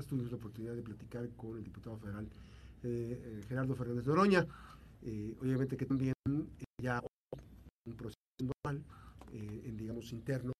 [0.00, 2.26] Tuvimos la oportunidad de platicar con el diputado federal
[3.48, 4.46] Gerardo Fernández Doroña.
[5.40, 6.14] obviamente que también
[6.82, 7.00] ya
[7.86, 8.82] un proceso normal,
[9.32, 10.52] en, digamos, interno,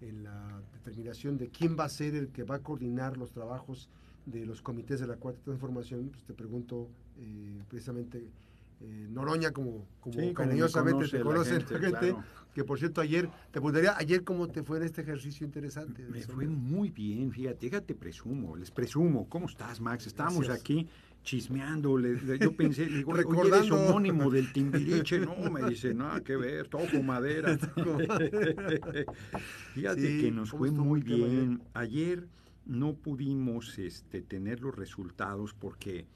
[0.00, 3.88] en la determinación de quién va a ser el que va a coordinar los trabajos
[4.26, 8.28] de los comités de la Cuarta Transformación, pues te pregunto eh, precisamente
[8.80, 12.16] eh, Noroña, como, como cariñosamente te conoce la gente,
[12.54, 16.06] que por cierto ayer, te preguntaría ayer cómo te fue en este ejercicio interesante.
[16.08, 20.06] Me fue muy bien, fíjate, fíjate, presumo, les presumo, ¿cómo estás Max?
[20.06, 20.88] Estamos aquí
[21.22, 26.68] chismeando, yo pensé, digo, oye, eres homónimo del Timbiriche, no, me dice, nada que ver,
[26.68, 27.58] toco madera.
[29.74, 31.62] Fíjate que nos fue muy bien.
[31.74, 32.28] Ayer
[32.64, 36.06] no pudimos este, tener los resultados porque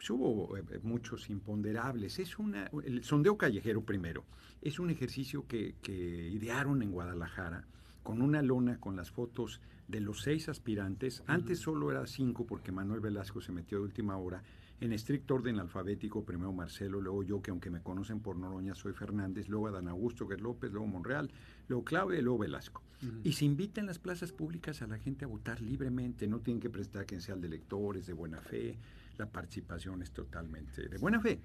[0.00, 2.18] pues, hubo eh, muchos imponderables.
[2.18, 4.24] Es una, el sondeo callejero primero,
[4.62, 7.66] es un ejercicio que, que idearon en Guadalajara
[8.02, 11.22] con una lona con las fotos de los seis aspirantes.
[11.26, 14.42] Antes solo era cinco porque Manuel Velasco se metió de última hora
[14.80, 18.94] en estricto orden alfabético, primero Marcelo, luego yo, que aunque me conocen por Noroña, soy
[18.94, 21.30] Fernández, luego Adán Augusto, que es López, luego Monreal,
[21.68, 22.82] luego Claudia y luego Velasco.
[23.22, 26.60] Y se invita en las plazas públicas a la gente a votar libremente, no tienen
[26.60, 28.78] que prestar sean de lectores, de buena fe,
[29.20, 31.38] la participación es totalmente de buena fe.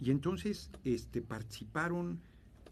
[0.00, 2.20] Y entonces este, participaron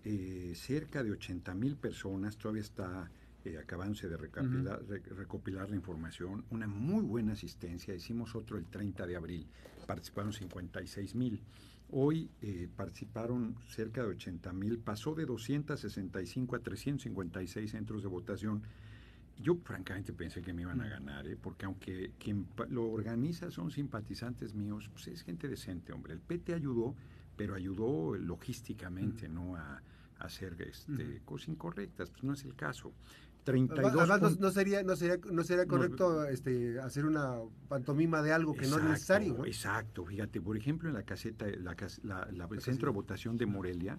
[0.04, 3.10] eh, cerca de 80 mil personas, todavía está
[3.44, 9.16] eh, acabándose de recopilar la información, una muy buena asistencia, hicimos otro el 30 de
[9.16, 9.46] abril,
[9.86, 11.40] participaron 56 mil.
[11.90, 18.62] Hoy eh, participaron cerca de 80 mil, pasó de 265 a 356 centros de votación.
[19.38, 21.36] Yo francamente pensé que me iban a ganar, ¿eh?
[21.40, 26.14] porque aunque quien lo organiza son simpatizantes míos, pues es gente decente, hombre.
[26.14, 26.94] El PT ayudó,
[27.36, 29.56] pero ayudó logísticamente, ¿no?
[29.56, 29.82] A,
[30.18, 32.92] hacer este, cosas incorrectas, pues no es el caso.
[33.44, 37.36] 32 Además, no, sería, no sería, no sería correcto este, hacer una
[37.68, 39.44] pantomima de algo que no es necesario.
[39.44, 43.98] Exacto, fíjate, por ejemplo, en la caseta, la, la, el centro de votación de Morelia,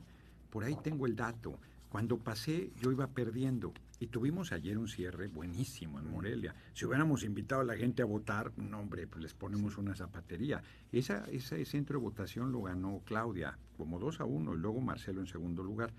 [0.49, 1.59] por ahí tengo el dato.
[1.89, 3.73] Cuando pasé, yo iba perdiendo.
[3.99, 6.53] Y tuvimos ayer un cierre buenísimo en Morelia.
[6.73, 10.61] Si hubiéramos invitado a la gente a votar, no, hombre, pues les ponemos una zapatería.
[10.91, 15.21] Esa, ese centro de votación lo ganó Claudia, como 2 a 1, y luego Marcelo
[15.21, 15.93] en segundo lugar.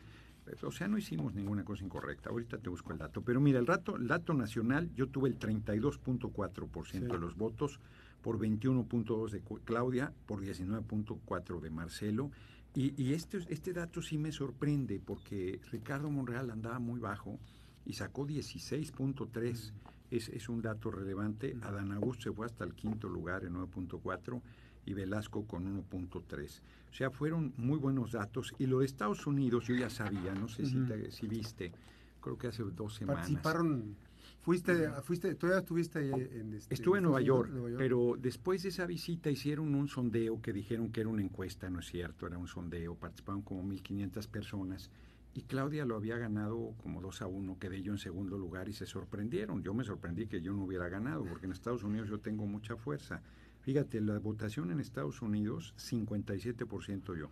[0.62, 2.30] O sea, no hicimos ninguna cosa incorrecta.
[2.30, 3.22] Ahorita te busco el dato.
[3.22, 7.80] Pero mira, el, rato, el dato nacional, yo tuve el 32.4% de los votos,
[8.22, 12.30] por 21.2 de Claudia, por 19.4 de Marcelo.
[12.76, 17.41] Y, y, este, este dato sí me sorprende porque Ricardo Monreal andaba muy bajo
[17.87, 19.72] y sacó 16.3.
[20.10, 21.56] Es, es un dato relevante.
[21.62, 24.42] Adán Augusto se fue hasta el quinto lugar en 9.4
[24.84, 26.60] y Velasco con 1.3.
[26.91, 28.53] O sea, fueron muy buenos datos.
[28.59, 30.76] Y lo de Estados Unidos, yo ya sabía, no sé si,
[31.10, 31.72] si viste,
[32.20, 33.22] creo que hace dos semanas.
[33.22, 33.97] Participaron,
[34.46, 36.54] fuiste, fuiste todavía estuviste en...
[36.54, 40.92] Este, Estuve en Nueva York, pero después de esa visita hicieron un sondeo que dijeron
[40.92, 44.90] que era una encuesta, no es cierto, era un sondeo, participaron como 1.500 personas.
[45.34, 48.72] Y Claudia lo había ganado como 2 a 1, quedé yo en segundo lugar y
[48.72, 49.62] se sorprendieron.
[49.62, 52.76] Yo me sorprendí que yo no hubiera ganado, porque en Estados Unidos yo tengo mucha
[52.76, 53.20] fuerza.
[53.62, 57.30] Fíjate, la votación en Estados Unidos, 57% yo,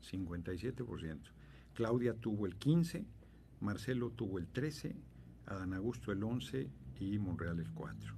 [0.00, 1.18] 57%.
[1.74, 3.04] Claudia tuvo el 15,
[3.60, 4.94] Marcelo tuvo el 13,
[5.52, 6.68] Adán Augusto el 11
[7.00, 8.14] y Monreal el 4.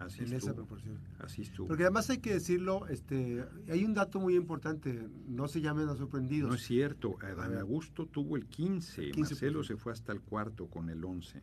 [0.00, 0.98] Así en esa proporción.
[1.18, 1.68] Así estuvo.
[1.68, 5.94] Porque además hay que decirlo, este, hay un dato muy importante, no se llamen a
[5.94, 6.48] sorprendidos.
[6.48, 10.68] No es cierto, Adán Augusto tuvo el 15, 15 Marcelo se fue hasta el cuarto
[10.68, 11.42] con el 11.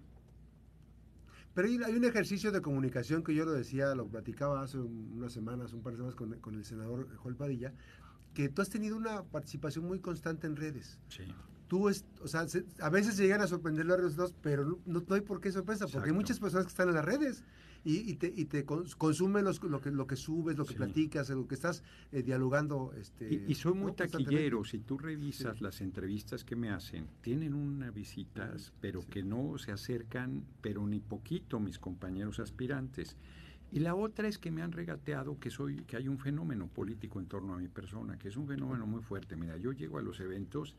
[1.54, 5.74] Pero hay, un ejercicio de comunicación que yo lo decía, lo platicaba hace unas semanas,
[5.74, 7.74] un par de semanas con, el senador Joel Padilla,
[8.36, 11.00] que tú has tenido una participación muy constante en redes.
[11.10, 11.24] Sí.
[11.68, 12.46] Tú, es, o sea,
[12.80, 16.16] a veces llegan a sorprender los resultados, pero no, hay por qué sorpresa, porque hay
[16.16, 17.44] muchas personas que están en las redes
[17.84, 21.56] y, te, y te consumen lo, que, lo que subes, lo que platicas, lo que
[21.56, 22.94] estás eh, dialogando.
[22.98, 27.94] Este, y, soy muy taquillero, si tú revisas las entrevistas que me hacen, tienen unas
[27.94, 33.16] visitas, pero que no se acercan, pero ni poquito mis compañeros aspirantes.
[33.72, 37.20] Y la otra es que me han regateado que soy, que hay un fenómeno político
[37.20, 39.36] en torno a mi persona, que es un fenómeno muy fuerte.
[39.36, 40.76] Mira, yo llego a los eventos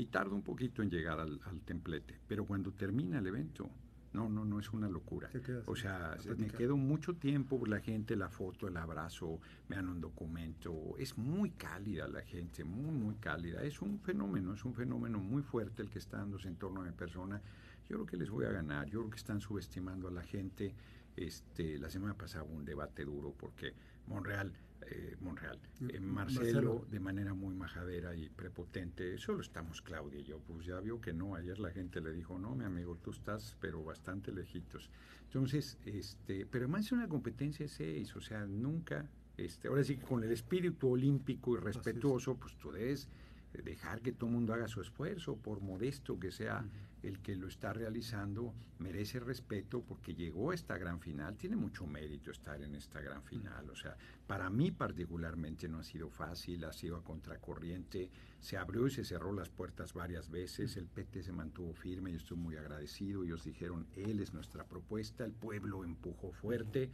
[0.00, 3.70] y tardo un poquito en llegar al templete, pero cuando termina el evento,
[4.12, 5.30] no, no, no es una locura.
[5.66, 10.00] O sea, me quedo mucho tiempo la gente, la foto, el abrazo, me dan un
[10.00, 10.96] documento.
[10.98, 13.62] Es muy cálida la gente, muy, muy cálida.
[13.62, 16.84] Es un fenómeno, es un fenómeno muy fuerte el que está dándose en torno a
[16.84, 17.40] mi persona.
[17.88, 20.74] Yo creo que les voy a ganar, yo creo que están subestimando a la gente.
[21.16, 23.74] Este, la semana pasada hubo un debate duro porque
[24.06, 24.52] Monreal,
[24.86, 26.86] eh, Monreal, eh, Marcelo, Marcelo.
[26.90, 31.12] de manera muy majadera y prepotente, solo estamos Claudia y yo, pues ya vio que
[31.12, 34.90] no, ayer la gente le dijo, no, mi amigo, tú estás, pero bastante lejitos.
[35.24, 39.96] Entonces, este, pero además es una competencia de seis, o sea, nunca, este, ahora sí
[39.96, 41.64] que con el espíritu olímpico y es.
[41.64, 43.08] respetuoso, pues tú debes
[43.52, 46.64] dejar que todo el mundo haga su esfuerzo, por modesto que sea
[47.02, 51.86] el que lo está realizando, merece respeto porque llegó a esta gran final, tiene mucho
[51.86, 56.64] mérito estar en esta gran final, o sea, para mí particularmente no ha sido fácil,
[56.64, 61.22] ha sido a contracorriente, se abrió y se cerró las puertas varias veces, el PT
[61.22, 65.84] se mantuvo firme, yo estoy muy agradecido, ellos dijeron, él es nuestra propuesta, el pueblo
[65.84, 66.90] empujó fuerte,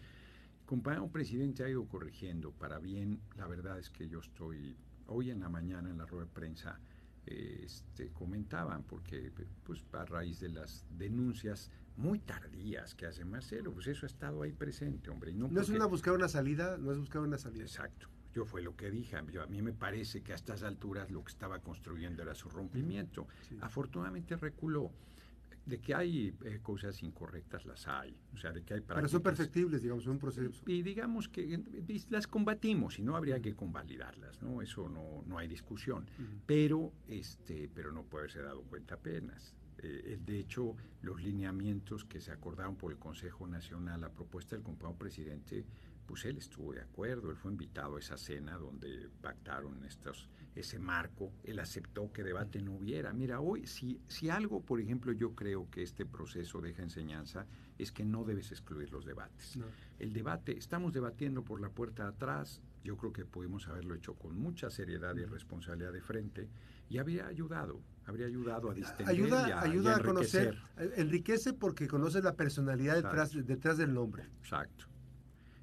[0.66, 2.50] compañero presidente ha ido corrigiendo.
[2.50, 4.76] Para bien, la verdad es que yo estoy,
[5.08, 6.80] hoy en la mañana en la rueda de prensa,
[7.26, 9.32] este, comentaban, porque
[9.64, 14.42] pues a raíz de las denuncias muy tardías que hace Marcelo, pues eso ha estado
[14.42, 15.32] ahí presente, hombre.
[15.32, 17.64] y no No es una buscar una salida, no es buscar una salida.
[17.64, 18.08] Exacto.
[18.34, 19.16] Yo fue lo que dije.
[19.32, 22.50] Yo, a mí me parece que a estas alturas lo que estaba construyendo era su
[22.50, 23.26] rompimiento.
[23.48, 23.56] Sí.
[23.62, 24.92] Afortunadamente reculó.
[25.66, 28.16] De que hay eh, cosas incorrectas, las hay.
[28.32, 30.62] O sea, de que hay Pero son prácticas- perfectibles, digamos, en un proceso.
[30.66, 31.60] y digamos que
[32.08, 34.62] las combatimos y no habría que convalidarlas, ¿no?
[34.62, 36.06] Eso no, no hay discusión.
[36.46, 39.55] Pero, este, pero no puede haberse dado cuenta apenas.
[39.78, 44.56] Eh, el- de hecho, los lineamientos que se acordaron por el Consejo Nacional a propuesta
[44.56, 45.64] del compañero presidente,
[46.06, 50.78] pues él estuvo de acuerdo, él fue invitado a esa cena donde pactaron estos, ese
[50.78, 53.12] marco, él aceptó que debate no hubiera.
[53.12, 57.46] Mira, hoy, si, si algo, por ejemplo, yo creo que este proceso deja enseñanza,
[57.76, 59.56] es que no debes excluir los debates.
[59.56, 59.66] No.
[59.98, 64.14] El debate, estamos debatiendo por la puerta de atrás, yo creo que pudimos haberlo hecho
[64.14, 66.48] con mucha seriedad y responsabilidad de frente
[66.88, 70.92] y habría ayudado, habría ayudado a distender y Ayuda, a, ayuda y a conocer, enriquecer.
[70.98, 74.24] eh, enriquece porque conoces la personalidad detrás, detrás del nombre.
[74.40, 74.86] Exacto.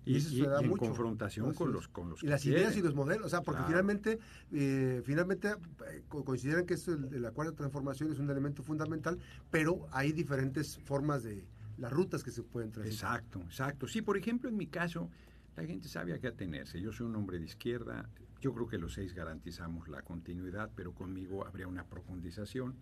[0.05, 0.81] Y Y, eso se y- da y en mucho.
[0.87, 3.59] confrontación con los, con los Y que las ideas y los modelos, o sea, porque
[3.59, 3.69] Claro.
[3.69, 4.19] finalmente,
[4.51, 5.47] eh, finalmente
[5.87, 9.17] eh, co- consideran que esto, de la cuarta transformación es un elemento fundamental,
[9.49, 11.45] pero hay diferentes formas de
[11.77, 13.21] las rutas que se pueden transitar.
[13.21, 13.87] Exacto, exacto.
[13.87, 15.09] Sí, por ejemplo, en mi caso,
[15.55, 16.81] la gente sabe a qué atenerse.
[16.81, 18.09] Yo soy un hombre de izquierda,
[18.43, 22.75] yo creo que los seis garantizamos la continuidad, pero conmigo habría una profundización,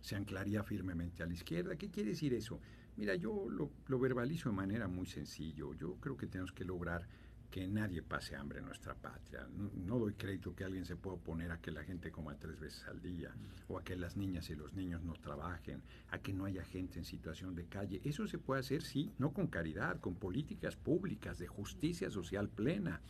[0.00, 1.74] se anclaría firmemente a la izquierda.
[1.74, 2.60] ¿Qué quiere decir eso?
[2.96, 5.74] Mira, yo lo, verbalizo de manera muy sencillo.
[5.74, 7.08] Yo creo que tenemos que lograr
[7.50, 9.48] que nadie pase hambre en nuestra patria.
[9.56, 12.60] No, no doy crédito que alguien se pueda oponer a que la gente coma tres
[12.60, 13.34] veces al día,
[13.66, 17.00] o a que las niñas y los niños no trabajen, a que no haya gente
[17.00, 18.00] en situación de calle.
[18.04, 23.00] Eso se puede hacer, sí, no con caridad, con políticas públicas de justicia social plena,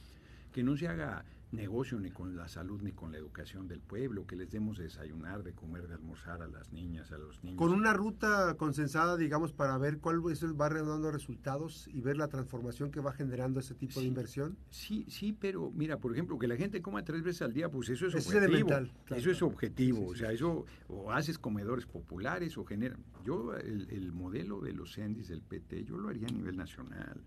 [0.52, 4.26] que no se haga negocio ni con la salud ni con la educación del pueblo,
[4.26, 7.58] que les demos de desayunar, de comer, de almorzar a las niñas, a los niños.
[7.58, 12.90] Con una ruta consensada, digamos, para ver cuál va dando resultados y ver la transformación
[12.90, 14.56] que va generando ese tipo de inversión.
[14.70, 17.88] Sí, sí, pero mira, por ejemplo, que la gente coma tres veces al día, pues
[17.88, 18.44] eso es objetivo.
[18.44, 22.64] elemental, claro, eso es objetivo, Sí, sí, o sea, eso o haces comedores populares o
[22.64, 23.02] generan.
[23.24, 27.22] Yo el, el modelo de los CENDIS del PT, yo lo haría a nivel nacional.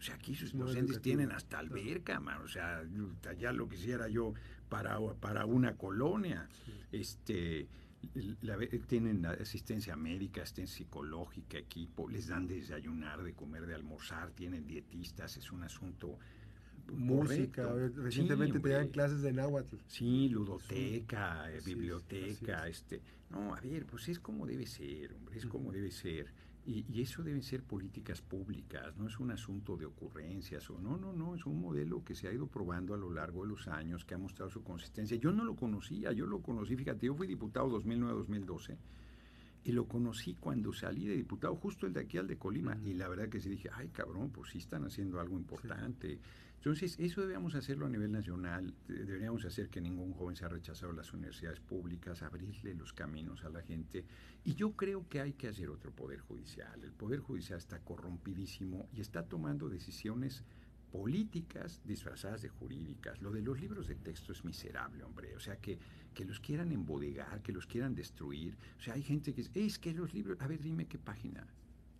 [0.00, 1.74] O sea, aquí sus, educativo, tienen hasta claro.
[1.74, 2.82] alberca, man, o sea,
[3.38, 4.32] ya lo quisiera yo
[4.70, 6.48] para, para una colonia.
[6.90, 7.68] Este
[8.40, 8.56] la-
[8.86, 14.66] tienen asistencia médica, asistencia psicológica, equipo, les dan de desayunar, de comer, de almorzar, tienen
[14.66, 16.18] dietistas, es un asunto
[16.92, 18.02] Música, correcto.
[18.02, 19.76] recientemente Sí, te dan clases de náhuatl.
[19.86, 23.00] Sí, ludoteca, eh, biblioteca, este.
[23.28, 26.32] No, a ver, pues es como debe ser, hombre, es como debe ser.
[26.66, 30.98] Y, y eso deben ser políticas públicas, no es un asunto de ocurrencias o no,
[30.98, 33.66] no, no, es un modelo que se ha ido probando a lo largo de los
[33.66, 35.16] años, que ha mostrado su consistencia.
[35.16, 38.76] Yo no lo conocía, yo lo conocí, fíjate, yo fui diputado 2009-2012
[39.64, 42.94] y lo conocí cuando salí de diputado, justo el de aquí al de Colima, y
[42.94, 46.18] la verdad que sí dije, ay cabrón, pues sí están haciendo algo importante.
[46.56, 50.92] Entonces, eso debíamos hacerlo a nivel nacional, de- deberíamos hacer que ningún joven sea rechazado
[50.92, 54.04] las universidades públicas, abrirle los caminos a la gente.
[54.44, 56.82] Y yo creo que hay que hacer otro poder judicial.
[56.84, 60.44] El poder judicial está corrompidísimo y está tomando decisiones
[60.92, 63.22] políticas disfrazadas de jurídicas.
[63.22, 65.34] Lo de los libros de texto es miserable, hombre.
[65.36, 65.78] O sea, que,
[66.14, 68.56] que los quieran embodegar, que los quieran destruir.
[68.78, 71.46] O sea, hay gente que dice, es que los libros, a ver, dime qué página.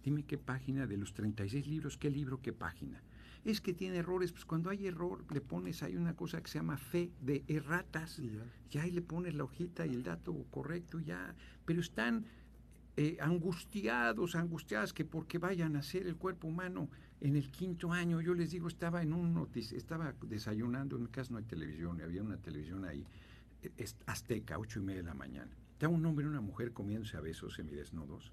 [0.02, 3.02] Dime qué página de los 36 libros, qué libro, qué página.
[3.44, 6.58] Es que tiene errores, pues cuando hay error le pones, hay una cosa que se
[6.58, 8.44] llama fe de erratas, Y ya.
[8.70, 11.34] ya ahí le pones la hojita y el dato correcto, ya.
[11.64, 12.26] Pero están
[12.96, 16.90] eh, angustiados, angustiadas que porque vayan a hacer el cuerpo humano
[17.20, 21.08] en el quinto año, yo les digo, estaba en un notici estaba desayunando, en mi
[21.08, 23.06] casa no hay televisión, había una televisión ahí,
[23.76, 25.50] es- azteca, ocho y media de la mañana.
[25.72, 28.32] Estaba un hombre y una mujer comiéndose a besos semidesnudos.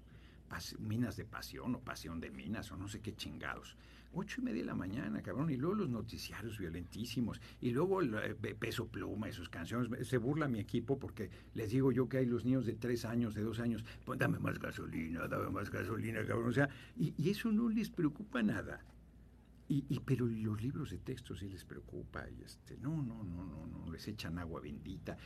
[0.78, 3.76] minas de pasión o pasión de minas o no sé qué chingados.
[4.14, 8.14] Ocho y media de la mañana, cabrón, y luego los noticiarios violentísimos, y luego el
[8.14, 10.08] eh, peso pluma y sus canciones.
[10.08, 13.34] Se burla mi equipo porque les digo yo que hay los niños de tres años,
[13.34, 16.48] de dos años, pues dame más gasolina, dame más gasolina, cabrón.
[16.48, 18.82] O sea, y eso no les preocupa nada.
[19.70, 23.44] Y, y, pero los libros de texto sí les preocupa y este no no no
[23.44, 25.18] no no les echan agua bendita.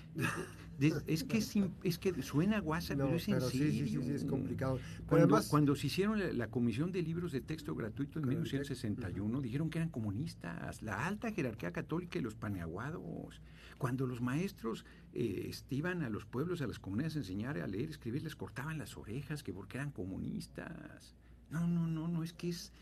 [1.06, 4.24] Es que es, es, que suena guasa pero es en serio sí, sí, sí, es
[4.24, 4.80] complicado.
[5.06, 9.70] Cuando, además, cuando se hicieron la, comisión de libros de texto gratuito en 1961 dijeron
[9.70, 13.40] que eran comunistas la alta jerarquía católica y los paneaguados.
[13.78, 17.66] Cuando los maestros eh, este, iban a los pueblos a las comunidades a enseñar a
[17.68, 21.14] leer escribir les cortaban las orejas que porque eran comunistas.
[21.48, 22.72] No no no no es que es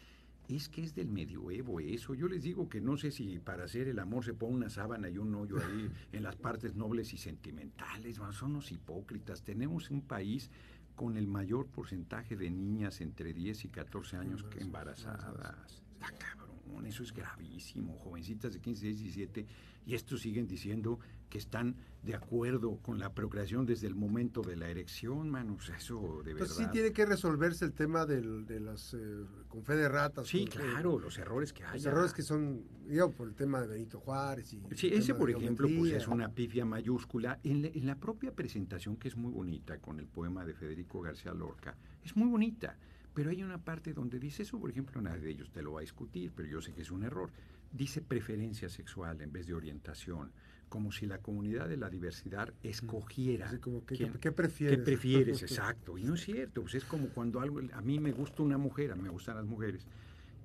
[0.57, 2.15] es que es del medioevo eso.
[2.15, 5.09] Yo les digo que no sé si para hacer el amor se pone una sábana
[5.09, 8.21] y un hoyo ahí en las partes nobles y sentimentales.
[8.33, 9.43] son los hipócritas.
[9.43, 10.51] Tenemos un país
[10.95, 15.83] con el mayor porcentaje de niñas entre 10 y 14 años que embarazadas.
[15.95, 16.50] Está cabrón,
[16.87, 17.97] eso es gravísimo.
[17.99, 19.47] Jovencitas de 15, 16, 17
[19.87, 20.99] y estos siguen diciendo
[21.29, 26.23] que están de acuerdo con la procreación desde el momento de la erección, manos, eso
[26.25, 26.49] de verdad.
[26.49, 30.27] Pues sí tiene que resolverse el tema del, de las eh, con fe de ratas.
[30.27, 31.75] Sí, claro, los errores que hay.
[31.75, 34.53] Los errores que son, digo, por el tema de Benito Juárez.
[34.53, 37.39] Y sí, ese por ejemplo, pues es una pifia mayúscula.
[37.45, 41.33] En en la propia presentación, que es muy bonita, con el poema de Federico García
[41.33, 42.77] Lorca, es muy bonita.
[43.15, 45.81] Pero hay una parte donde dice eso, por ejemplo, nadie de ellos te lo va
[45.81, 47.31] a discutir, pero yo sé que es un error.
[47.73, 50.33] Dice preferencia sexual en vez de orientación
[50.71, 53.51] como si la comunidad de la diversidad escogiera.
[53.61, 54.79] como ¿qué, ¿qué, prefieres?
[54.79, 55.43] ¿Qué prefieres?
[55.43, 55.99] Exacto.
[55.99, 58.93] Y no es cierto, pues es como cuando algo, a mí me gusta una mujer,
[58.93, 59.85] a mí me gustan las mujeres,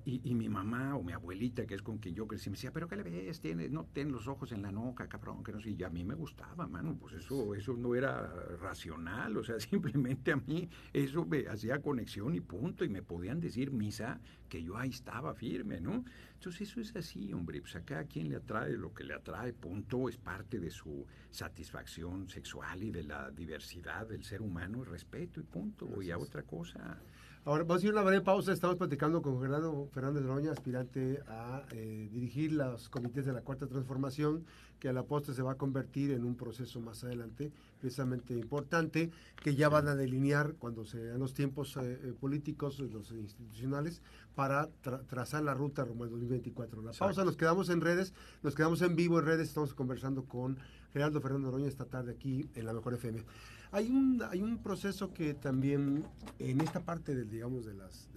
[0.08, 2.86] y, mi mamá o mi abuelita, que es con quien yo crecí, me decía, pero
[2.86, 3.40] ¿qué le ves?
[3.40, 5.70] Tiene, no ten los ojos en la nuca, cabrón, que no sé.
[5.70, 8.22] Y a mí me gustaba, mano, pues eso, eso no era
[8.60, 13.40] racional, o sea, simplemente a mí eso me hacía conexión y punto, y me podían
[13.40, 16.04] decir misa que yo ahí estaba firme, ¿no?
[16.34, 19.52] Entonces eso es así, hombre, pues a cada quien le atrae lo que le atrae,
[19.54, 24.86] punto, es parte de su satisfacción sexual y de la diversidad del ser humano, el
[24.86, 27.00] respeto y punto, y a otra cosa.
[27.46, 28.52] Ahora, vamos a ir a una breve pausa.
[28.52, 33.68] Estamos platicando con Gerardo Fernández Roña, aspirante a eh, dirigir los comités de la Cuarta
[33.68, 34.44] Transformación,
[34.80, 39.12] que a la postre se va a convertir en un proceso más adelante, precisamente importante,
[39.44, 44.02] que ya van a delinear cuando sean los tiempos eh, eh, políticos, los institucionales,
[44.34, 44.68] para
[45.08, 46.82] trazar la ruta rumbo al 2024.
[46.82, 48.12] La pausa, nos quedamos en redes,
[48.42, 50.58] nos quedamos en vivo en redes, estamos conversando con
[50.96, 53.22] Gerardo Fernández Roña esta tarde aquí en la Mejor FM.
[53.70, 56.06] Hay un, hay un proceso que también
[56.38, 58.08] en esta parte del, digamos, de las,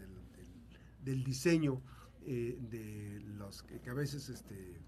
[1.03, 1.81] del, diseño
[2.25, 4.79] eh, de los que, a veces este,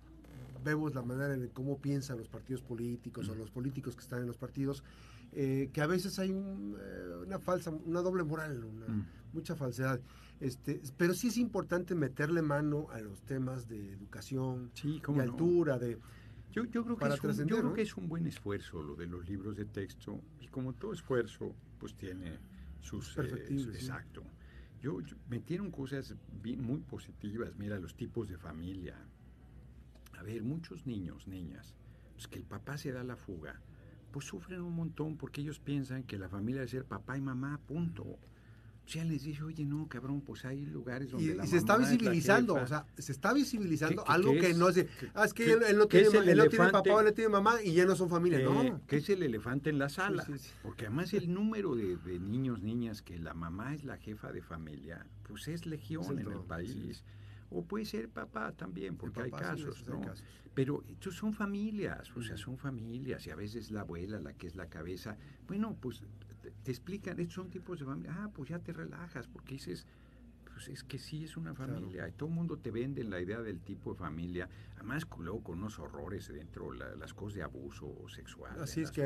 [0.63, 4.27] vemos la manera en cómo piensan los partidos políticos o los políticos que están en
[4.27, 4.85] los partidos,
[5.33, 8.65] eh, que a veces hay eh, una falsa, una doble moral,
[9.33, 9.99] mucha falsedad.
[10.39, 15.97] Este, pero sí es importante meterle mano a los temas de educación, de altura, de
[16.51, 19.07] yo, yo, creo, que es un, yo creo que es un buen esfuerzo lo de
[19.07, 22.39] los libros de texto y como todo esfuerzo, pues tiene
[22.81, 23.17] sus...
[23.17, 24.23] Eh, exacto.
[24.81, 28.97] Yo, metieron cosas muy positivas, mira, los tipos de familia.
[30.17, 31.75] A ver, muchos niños, niñas,
[32.13, 33.61] pues que el papá se da la fuga,
[34.11, 37.59] pues sufren un montón porque ellos piensan que la familia debe ser papá y mamá,
[37.65, 38.19] punto
[38.87, 42.67] ya les dice, oye, no, cabrón, pues hay lugares donde y, se está visibilizando, o
[42.67, 46.37] sea, se está visibilizando algo que no es, ah, es que él, no tiene, él
[46.37, 48.81] no tiene papá o él no tiene mamá y ya no son familia, no.
[48.87, 50.25] Que es el elefante en la sala,
[50.61, 54.41] porque además el número de, de, niños, niñas que la mamá es la jefa de
[54.41, 57.03] familia, pues es legión en el país.
[57.53, 60.01] O puede ser papá también, porque hay, casos, ¿no?
[60.53, 64.47] Pero estos son familias, o sea, son familias, y a veces la abuela la que
[64.47, 65.17] es la cabeza.
[65.47, 66.01] Bueno, pues
[66.63, 68.15] te, explican, estos son tipos de familia.
[68.17, 69.85] Ah, pues ya te relajas, porque dices,
[70.53, 72.07] pues es que sí es una familia.
[72.07, 74.49] Y todo el mundo te vende la idea del tipo de familia.
[74.75, 78.59] Además, luego con unos horrores dentro, las cosas de abuso sexual.
[78.59, 79.01] Así es que,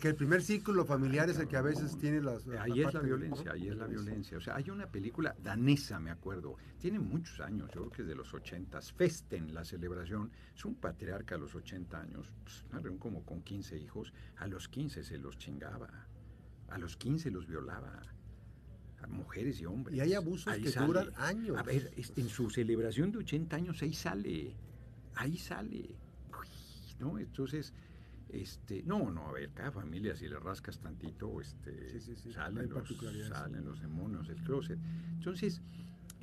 [0.00, 2.46] que, el primer círculo familiar es el que a veces tiene las.
[2.48, 4.36] Ahí es la violencia, ahí es la violencia.
[4.36, 8.08] O sea, hay una película danesa, me acuerdo, tiene muchos años, yo creo que es
[8.08, 10.30] de los ochentas, Festen, la celebración.
[10.54, 12.64] Es un patriarca a los 80 años, pues,
[12.98, 14.12] como con 15 hijos.
[14.36, 15.88] A los 15 se los chingaba.
[16.74, 18.02] A los 15 los violaba.
[19.00, 19.96] A mujeres y hombres.
[19.96, 21.56] Y hay abusos que duran años.
[21.56, 24.56] A ver, en su celebración de 80 años ahí sale.
[25.14, 25.94] Ahí sale.
[26.98, 27.18] ¿No?
[27.18, 27.72] Entonces,
[28.28, 32.00] este, no, no, a ver, cada familia si le rascas tantito, este,
[32.32, 32.88] Salen, los,
[33.28, 34.78] salen los demonios del closet.
[35.12, 35.62] Entonces,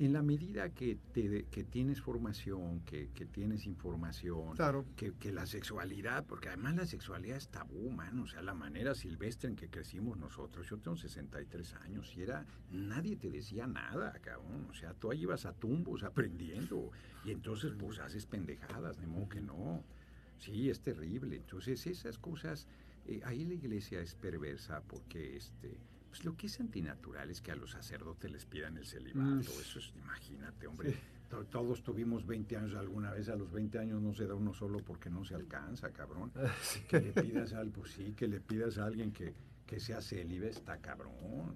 [0.04, 4.84] en la medida que, te, que tienes formación, que, que tienes información, Claro.
[4.96, 8.94] que, que la sexualidad, porque además la sexualidad es tabú, mano, o sea, la manera
[8.94, 10.68] silvestre en que crecimos nosotros.
[10.68, 15.22] Yo tengo 63 años y era, nadie te decía nada, cabrón, o sea, tú ahí
[15.22, 16.90] ibas a tumbos aprendiendo
[17.24, 19.84] y entonces pues haces pendejadas, de modo que no.
[20.38, 21.36] Sí, es terrible.
[21.36, 22.66] Entonces esas cosas,
[23.06, 25.76] eh, ahí la iglesia es perversa porque este...
[26.12, 29.30] Pues lo que es antinatural es que a los sacerdotes les pidan el celibato.
[29.30, 29.40] Mm.
[29.40, 30.92] Eso es, imagínate, hombre.
[30.92, 30.98] Sí.
[31.30, 34.52] To- Todos tuvimos 20 años alguna vez, a los 20 años no se da uno
[34.52, 36.30] solo porque no se alcanza, cabrón.
[36.86, 39.32] Que le pidas al, pues sí, que le pidas a alguien que,
[39.64, 41.54] que sea célibe, está cabrón.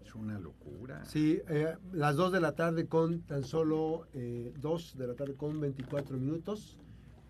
[0.00, 1.04] Es una locura.
[1.04, 5.34] Sí, eh, las 2 de la tarde con tan solo eh, 2 de la tarde
[5.34, 6.78] con 24 minutos.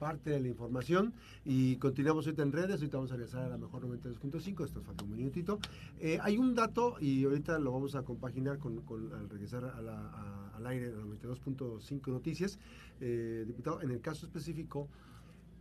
[0.02, 1.14] Parte de la información.
[1.44, 2.80] Y continuamos ahorita en redes.
[2.80, 4.64] Ahorita vamos a regresar a la mejor 92.5.
[4.64, 5.60] Esto falta un minutito.
[6.00, 9.80] Eh, hay un dato y ahorita lo vamos a compaginar con, con- al regresar a
[9.80, 12.58] la- a- al aire de la 92.5 Noticias.
[13.00, 14.88] Eh, diputado, en el caso específico,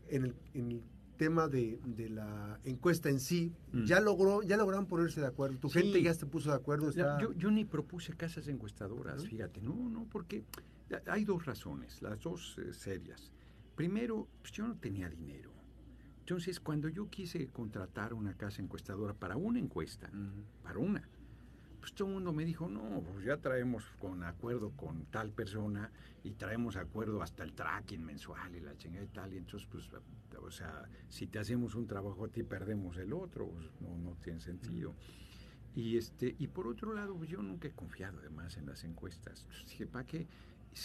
[0.10, 0.82] en el, en el
[1.18, 3.84] tema de, de la encuesta en sí, Mm.
[3.86, 5.60] ya logró, ya lograron ponerse de acuerdo.
[5.60, 5.82] Tu Sí.
[5.84, 6.90] gente ya se puso de acuerdo.
[6.90, 7.22] Está...
[7.22, 9.30] Yo, yo ni propuse casas encuestadoras, ¿No?
[9.30, 10.44] fíjate, no, no, porque
[11.06, 13.32] hay dos razones, las dos eh, serias.
[13.82, 15.50] Primero, pues yo no tenía dinero.
[16.20, 20.08] Entonces, cuando yo quise contratar una casa encuestadora para una encuesta,
[20.62, 21.10] para una,
[21.80, 25.90] pues todo el mundo me dijo, no, pues ya traemos con acuerdo con tal persona
[26.24, 29.90] y traemos acuerdo hasta el tracking mensual y la chingada y tal, y entonces, pues,
[30.40, 34.16] o sea, si te hacemos un trabajo a ti, perdemos el otro, pues, no, no
[34.22, 34.94] tiene sentido.
[35.74, 39.42] Y, este, y por otro lado, pues, yo nunca he confiado además en las encuestas.
[39.42, 40.28] Entonces, dije, ¿para qué?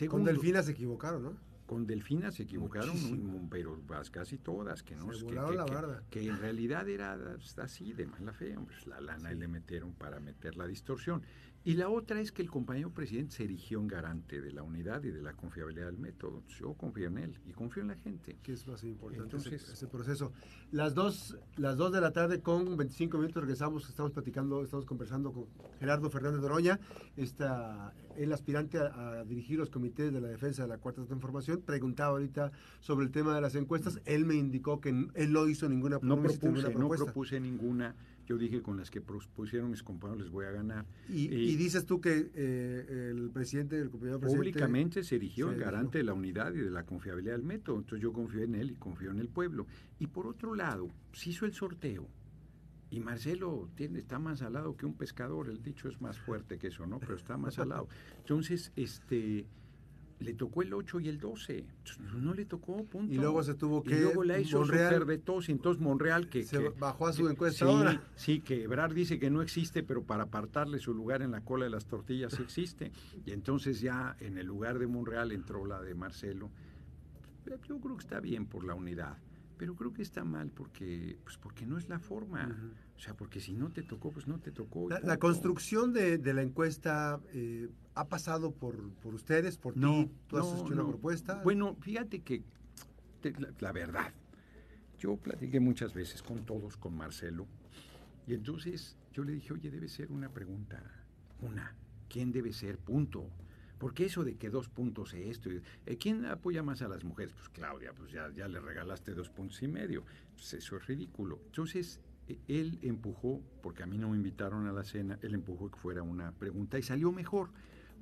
[0.09, 1.56] Con Delfina se equivocaron, ¿no?
[1.67, 3.49] Con Delfina se equivocaron, Muchísimo.
[3.51, 3.79] pero
[4.11, 6.03] casi todas, que no Se es que, la barda.
[6.11, 9.49] que en realidad era pues, así, de mala fe, hombre, pues, la lana y le
[9.49, 11.23] metieron para meter la distorsión.
[11.67, 15.03] Y la otra es que el compañero presidente se erigió en garante de la unidad
[15.03, 16.45] y de la confiabilidad del método.
[16.61, 18.37] Yo confío en él y confío en la gente.
[18.41, 20.31] que es más importante Entonces- ese, proceso.
[20.71, 25.33] Las dos, las dos de la tarde con 25 minutos regresamos, estamos platicando, estamos conversando
[25.33, 25.47] con
[25.81, 26.79] Gerardo Fernández Doroña,
[27.17, 31.63] está el aspirante a, a dirigir los comités de la defensa de la Cuarta Transformación.
[31.63, 35.69] Preguntaba ahorita sobre el tema de las encuestas, él me indicó que él no hizo
[35.69, 37.05] ninguna, No hiciste ninguna propuse, no propuesta.
[37.07, 37.97] propuse ninguna.
[38.27, 40.85] Yo dije con las que propusieron mis compañeros les voy a ganar.
[41.09, 44.51] Y, Y- y dices tú que eh, el presidente, el compañero presidente...
[44.51, 45.65] Públicamente se erigió erigió.
[45.65, 47.77] garante de la unidad y de la confiabilidad del método.
[47.79, 49.67] Entonces yo confío en él y confío en el pueblo.
[50.01, 52.09] Y por otro lado, se hizo el sorteo.
[52.91, 55.49] Y Marcelo tiene, está más salado que un pescador.
[55.49, 56.99] El dicho es más fuerte que eso, ¿no?
[57.01, 57.89] Pero está más salado.
[58.19, 59.47] Entonces, este,
[60.19, 61.59] le tocó el 8 y el 12.
[61.59, 63.13] Entonces, no le tocó, punto.
[63.13, 64.01] Y luego se tuvo Y que...
[64.01, 65.49] luego la hizo Monreal de tos.
[65.49, 68.03] Y entonces Monreal, que, se que- bajó a su que- encuesta sí, ahora.
[68.17, 71.65] Sí, que Ebrard dice que no existe, pero para apartarle su lugar en la cola
[71.65, 72.93] de las tortillas sí existe.
[73.27, 76.51] Y entonces ya en el lugar de Monreal entró la de Marcelo.
[77.69, 79.19] Yo creo que está bien por la unidad,
[79.57, 82.75] pero creo que está mal porque, pues porque no es la forma.
[82.97, 84.89] O sea, porque si no te tocó, pues no te tocó.
[84.89, 90.11] La, construcción de, de la encuesta eh, ha pasado por, por ustedes, por No, ti.
[90.29, 91.41] ¿Tú has no, hecho una propuesta?
[91.43, 92.43] Bueno, fíjate que
[93.21, 94.13] te- la, la verdad,
[94.99, 97.47] yo platiqué muchas veces con todos, con Marcelo,
[98.27, 100.83] y entonces yo le dije, oye, debe ser una pregunta,
[101.41, 101.75] una,
[102.09, 102.79] ¿quién debe ser?
[102.79, 103.29] Punto.
[103.79, 107.05] Porque eso de que dos puntos es esto, y- eh, ¿quién apoya más a las
[107.05, 107.35] mujeres?
[107.35, 110.05] Pues Claudia, pues ya, ya le regalaste dos puntos y medio.
[110.35, 111.41] Pues eso es ridículo.
[111.47, 115.71] Entonces, eh, él empujó, porque a mí no me invitaron a la cena, él empujó
[115.71, 117.51] que fuera una pregunta y salió mejor,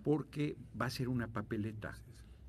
[0.03, 1.99] porque va a ser una papeleta.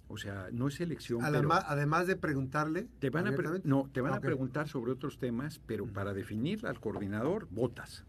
[0.08, 2.88] O sea, no es elección, pero además, de preguntarle.
[3.00, 4.26] te van a pre- no, te van Ah, a ok.
[4.26, 8.06] preguntar sobre otros temas, pero para definir al coordinador votas.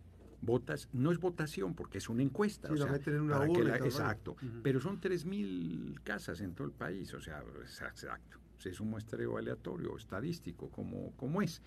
[0.46, 2.68] Votas, no es votación porque es una encuesta.
[2.68, 4.37] Sí, o sea, meten en una para urna la- exacto.
[4.62, 8.38] Pero son 3.000 casas en todo el país, o sea, exacto.
[8.64, 11.61] Es un muestreo aleatorio, estadístico, como, como es.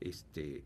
[0.00, 0.62] Este,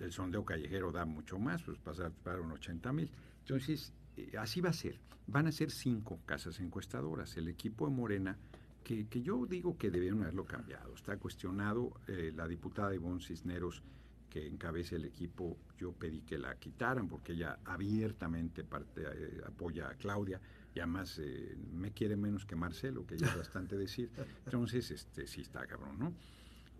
[0.00, 3.10] el sondeo callejero da mucho más, pues pasar para un 80 mil.
[3.40, 4.98] Entonces, eh, así va a ser.
[5.26, 7.36] Van a ser cinco casas encuestadoras.
[7.36, 8.38] El equipo de Morena,
[8.82, 10.94] que, que yo digo que debieron haberlo cambiado.
[10.94, 13.82] Está cuestionado eh, la diputada Ivonne Cisneros,
[14.28, 19.88] que encabeza el equipo, yo pedí que la quitaran porque ella abiertamente parte, eh, apoya
[19.88, 20.40] a Claudia
[20.74, 24.10] y además eh, me quiere menos que Marcelo, que ya es bastante decir.
[24.44, 26.14] Entonces, este sí está cabrón, ¿no?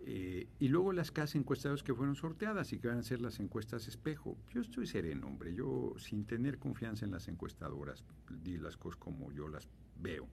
[0.01, 3.39] Eh, y luego las casas encuestadoras que fueron sorteadas y que van a ser las
[3.39, 4.37] encuestas espejo.
[4.51, 5.53] Yo estoy sereno, hombre.
[5.53, 9.67] Yo, sin tener confianza en las encuestadoras, di las cosas como yo las
[9.99, 10.27] veo.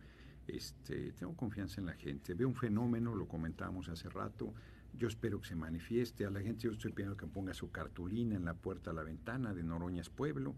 [0.47, 2.35] Este, tengo confianza en la gente.
[2.35, 4.55] Veo un fenómeno, lo comentábamos hace rato.
[4.99, 6.25] Yo espero que se manifieste.
[6.27, 9.03] A la gente yo estoy pidiendo que ponga su cartulina en la puerta a la
[9.03, 10.55] ventana de Noroñas Pueblo.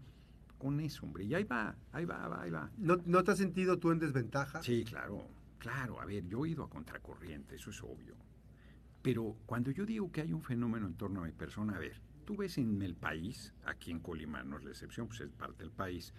[0.57, 1.23] con eso, hombre.
[1.23, 2.69] Y ahí va, ahí va, ahí va.
[2.77, 4.61] ¿No, ¿No te has sentido tú en desventaja?
[4.61, 5.25] Sí, claro,
[5.57, 6.01] claro.
[6.01, 8.15] A ver, yo he ido a contracorriente, eso es obvio.
[9.01, 12.01] Pero cuando yo digo que hay un fenómeno en torno a mi persona, a ver,
[12.25, 15.63] tú ves en el país, aquí en Colima no es la excepción, pues es parte
[15.63, 16.13] del país,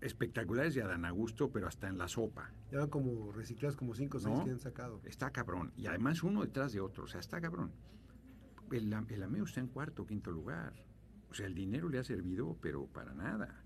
[0.00, 2.52] espectaculares de Adán Augusto, pero hasta en la sopa.
[2.70, 5.00] Ya como reciclados como cinco o seis que han sacado.
[5.04, 5.72] Está cabrón.
[5.76, 7.72] Y además uno detrás de otro, o sea, está cabrón.
[8.70, 10.72] El, el Ameo está en cuarto, quinto lugar.
[11.30, 13.64] O sea, el dinero le ha servido, pero para nada.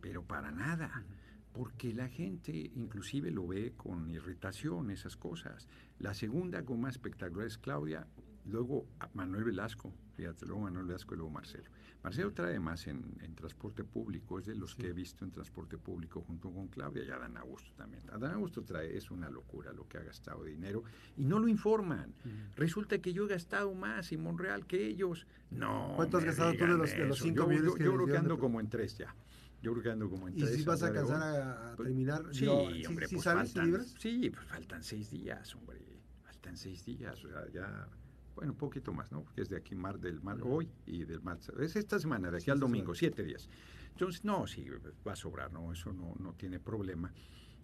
[0.00, 1.04] Pero para nada.
[1.52, 5.68] Porque la gente inclusive lo ve con irritación, esas cosas.
[5.98, 8.06] La segunda más espectacular es Claudia,
[8.46, 11.70] luego Manuel Velasco, fíjate, luego Manuel Velasco y luego Marcelo.
[12.02, 16.20] Marcelo trae más en, transporte público, es de los que he visto en transporte público
[16.22, 18.08] junto con Claudia y Adán Augusto también.
[18.10, 20.84] Adán Augusto trae, es una locura lo que ha gastado dinero
[21.16, 22.14] y no lo informan.
[22.54, 25.26] Resulta que yo he gastado más en Monreal que ellos.
[25.50, 25.94] No.
[25.96, 28.16] ¿Cuánto has gastado tú de los, de los cinco yo, millones yo, yo creo que
[28.16, 29.14] ando como en tres ya.
[29.62, 30.54] Yo creo que ando como en ¿Y tres.
[30.54, 32.22] si vas a alcanzar a, a Pues, terminar?
[32.30, 33.94] Sí, Yo- hombre, ¿sí pues faltan, libras?
[33.98, 35.80] Sí, pues faltan seis días, hombre.
[36.22, 37.88] Faltan seis días, o sea, ya,
[38.36, 39.22] bueno, un poquito más, ¿no?
[39.24, 42.36] Porque es de aquí mar del mar, hoy y del mar, es esta semana, de
[42.36, 42.98] aquí Sí, al domingo, semana.
[42.98, 43.48] siete días.
[43.92, 44.66] Entonces, no, sí,
[45.06, 45.72] va a sobrar, ¿no?
[45.72, 47.12] Eso no, no tiene problema.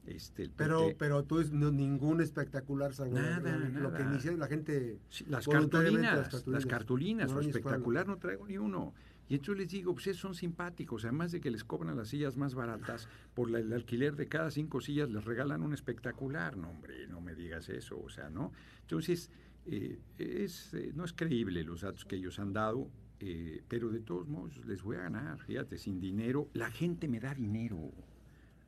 [0.04, 4.12] Este, Pero, pero tú no- ningún espectacular, salvo Nada, lo, lo que nada.
[4.12, 4.98] inicia la gente.
[5.10, 6.66] Sí, las cartulinas, las las cartulinas.
[6.66, 8.94] cartulinas, No, lo espectacular no traigo ni uno.
[9.28, 12.54] Y entonces les digo, pues son simpáticos, además de que les cobran las sillas más
[12.54, 16.56] baratas, por la- el alquiler de cada cinco sillas les regalan un espectacular.
[16.56, 18.52] No, hombre, no me digas eso, o sea, ¿no?
[18.80, 19.30] Entonces,
[19.66, 24.00] eh, es, eh, no es creíble los datos que ellos han dado, eh, pero de
[24.00, 27.92] todos modos les voy a ganar, fíjate, sin dinero, la gente me da dinero.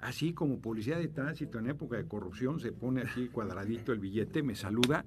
[0.00, 4.42] Así como policía de tránsito en época de corrupción se pone aquí cuadradito el billete,
[4.42, 5.04] me saluda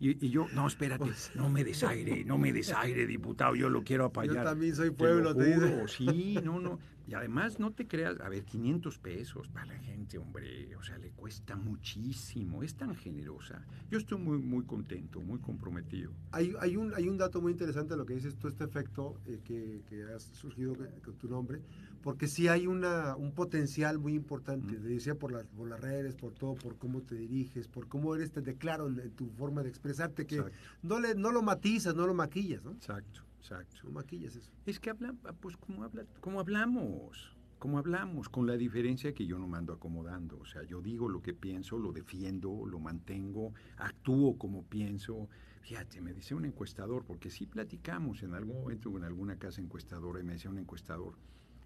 [0.00, 4.04] y, y yo, no, espérate, no me desaire, no me desaire, diputado, yo lo quiero
[4.06, 4.36] apayar.
[4.36, 6.78] Yo también soy pueblo, lo te sí, no, no.
[7.08, 10.98] Y además, no te creas, a ver, 500 pesos para la gente, hombre, o sea,
[10.98, 13.64] le cuesta muchísimo, es tan generosa.
[13.90, 16.12] Yo estoy muy, muy contento, muy comprometido.
[16.32, 19.18] Hay, hay, un, hay un dato muy interesante de lo que dices tú, este efecto
[19.24, 21.62] eh, que, que ha surgido con, tu nombre,
[22.02, 24.82] porque sí hay una, un potencial muy importante, Mm.
[24.82, 28.14] te decía por las, por las redes, por todo, por cómo te diriges, por cómo
[28.14, 31.40] eres, te declaro en, en tu forma de expresarte, que Exacto, no, le, no lo
[31.40, 32.72] matizas, no lo maquillas, ¿no?
[32.72, 33.80] exacto, exacto.
[33.84, 34.50] No maquillas eso.
[34.66, 39.38] Es que hablan, pues como, habla, como hablamos, como hablamos, con la diferencia que yo
[39.38, 40.38] no mando acomodando.
[40.38, 45.28] O sea, yo digo lo que pienso, lo defiendo, lo mantengo, actúo como pienso.
[45.62, 50.20] Fíjate, me dice un encuestador, porque sí platicamos en algún momento en alguna casa encuestadora
[50.20, 51.16] y me decía un encuestador,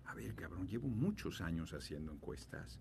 [0.06, 2.80] a ver, cabrón, llevo muchos años haciendo encuestas.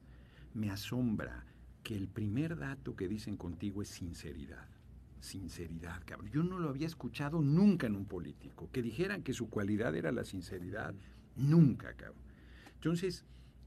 [0.54, 1.46] Me asombra
[1.84, 4.68] que el primer dato que dicen contigo es sinceridad.
[5.22, 6.32] Sinceridad, cabrón.
[6.32, 8.70] Yo no lo había escuchado nunca en un político.
[8.72, 10.96] Que dijeran que su cualidad era la sinceridad.
[11.36, 12.24] Nunca, cabrón.
[12.74, 13.24] Entonces,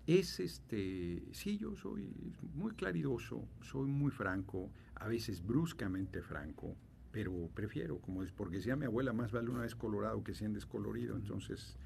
[0.07, 1.23] es este.
[1.33, 2.13] Sí, yo soy
[2.55, 6.77] muy claridoso, soy muy franco, a veces bruscamente franco,
[7.13, 10.53] pero prefiero, como es porque decía mi abuela, más vale una vez colorado que cien
[10.53, 11.17] descolorido.
[11.17, 11.77] Entonces.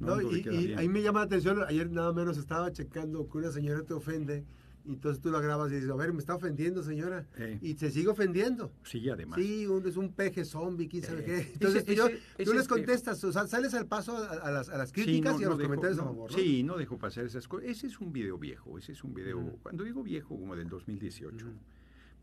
[0.00, 3.38] No, de y, y ahí me llama la atención, ayer nada menos estaba checando que
[3.38, 4.44] una señora te ofende,
[4.86, 7.74] y entonces tú la grabas y dices, a ver, me está ofendiendo señora, Eh, y
[7.74, 8.70] se sigue ofendiendo.
[8.84, 9.38] sí, además.
[9.40, 11.52] Sí, un, es un peje zombie, quién sabe Eh, qué.
[11.54, 14.50] Entonces tú, yo- ese- tú ese les contestas, o sea, sales al paso a, a
[14.50, 16.32] las, a las Sí, críticas no- y a no los dejo- comentarios a favor.
[16.32, 17.68] Sí, no dejo pasar esas cosas.
[17.68, 21.46] Ese es un video viejo, ese es un video, cuando digo viejo, como del 2018,
[21.46, 21.54] Ujú.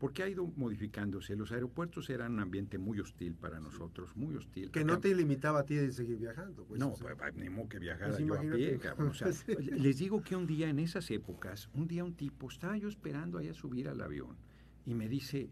[0.04, 1.34] Porque ha ido modificándose.
[1.34, 4.70] Los aeropuertos eran un ambiente muy hostil para nosotros, muy hostil.
[4.70, 6.66] Que no te limitaba a ti de seguir viajando.
[6.66, 8.78] Pues, no, o sea, pues, ni modo que viajara pues yo a pie, imagínate.
[8.80, 9.08] cabrón.
[9.08, 9.54] O sea, Sí.
[9.54, 13.38] Les digo que un día en esas épocas, un día un tipo, estaba yo esperando
[13.38, 14.36] allá subir al avión
[14.84, 15.48] y me dice,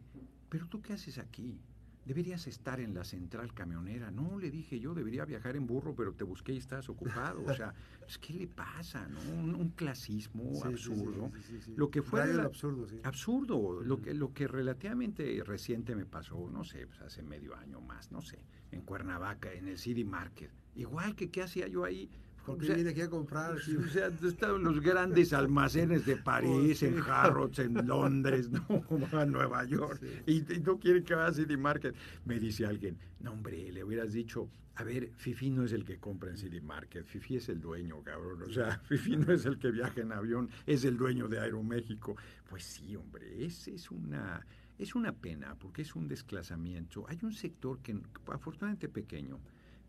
[0.50, 1.58] pero tú qué haces aquí?
[2.04, 4.10] Deberías estar en la central camionera.
[4.10, 7.44] No, le dije yo, debería viajar en burro, pero te busqué y estás ocupado.
[7.44, 9.06] O sea, pues, ¿qué le pasa?
[9.06, 9.20] No?
[9.20, 11.30] Un, un clasismo sí, absurdo.
[11.34, 11.74] sí, sí, sí.
[11.76, 12.86] Lo que fue la- absurdo.
[13.04, 17.80] Absurdo, lo que, lo que relativamente reciente me pasó, no sé, pues hace medio año
[17.80, 20.50] más, no sé, en Cuernavaca, en el City Market.
[20.74, 22.10] Igual que qué hacía yo ahí.
[22.44, 23.60] Porque O sea, viene aquí a comprar.
[23.60, 23.76] sí.
[23.76, 26.86] o sea, estaban los grandes almacenes de París, sí.
[26.86, 30.00] en Harrods, en Londres, no, a Nueva York.
[30.00, 30.44] Sí.
[30.48, 31.94] Y, y no quiere que vaya a City Market.
[32.24, 35.98] Me dice alguien, no hombre, le hubieras dicho, a ver, Fifi no es el que
[35.98, 38.42] compra en City Market, Fifi es el dueño, cabrón.
[38.42, 42.16] O sea, Fifi no es el que viaja en avión, es el dueño de Aeroméxico.
[42.48, 44.44] Pues sí, hombre, es, es una...
[44.78, 47.04] Es una pena porque es un desclasamiento.
[47.06, 49.38] Hay un sector que, afortunadamente pequeño,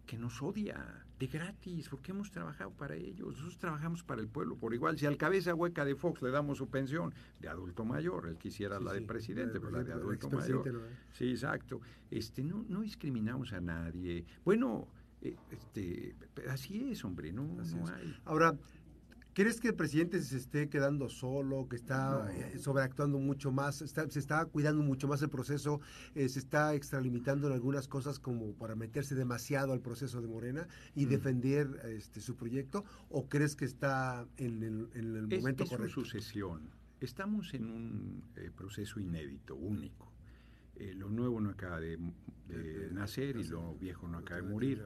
[0.06, 3.30] que nos odia de gratis, porque hemos trabajado para ellos.
[3.30, 4.98] Nosotros trabajamos para el pueblo por igual.
[4.98, 8.78] Si al cabeza hueca de Fox le damos su pensión de adulto mayor, él quisiera
[8.80, 10.90] Sí, la de sí, presidente, pero la de adulto mayor.
[11.14, 11.80] Sí, exacto.
[12.12, 14.26] Este, no, no discriminamos a nadie.
[14.44, 14.88] Bueno,
[15.22, 16.16] eh, este,
[16.50, 17.92] así es, hombre, no, Así no es.
[17.92, 18.18] hay.
[18.26, 18.58] Ahora,
[19.34, 24.20] ¿Crees que el presidente se esté quedando solo, que está eh, sobreactuando mucho más, se
[24.20, 25.82] está cuidando mucho más el proceso,
[26.14, 30.68] eh, se está extralimitando en algunas cosas como para meterse demasiado al proceso de Morena
[30.96, 31.10] y mm.
[31.10, 32.86] defender este, su proyecto?
[33.10, 36.04] ¿O crees que está en el, en el momento es, es correcto?
[36.04, 36.70] sucesión.
[37.02, 40.12] Estamos en un eh, proceso inédito, único.
[40.78, 41.98] lo nuevo no acaba de,
[42.92, 44.86] nacer y lo viejo no acaba de morir.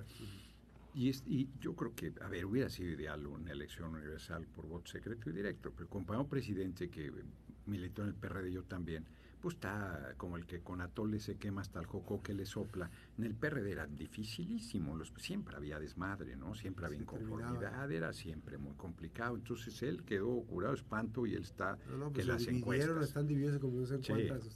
[0.97, 4.89] Y, y, yo creo que, a ver, hubiera sido ideal una elección universal por voto
[4.89, 7.11] secreto y directo, pero el compañero presidente que
[7.67, 9.05] militó en el PRD, yo también,
[9.41, 12.89] pues está como el que con atole se quema hasta el joco que le sopla.
[13.17, 16.55] En el PRD era dificilísimo, los, siempre había desmadre, ¿no?
[16.55, 19.35] Siempre había inconformidad, era siempre muy complicado.
[19.35, 23.07] Entonces él quedó curado espanto y él está no, que pues las encuestas.
[23.07, 23.85] Están divididos como no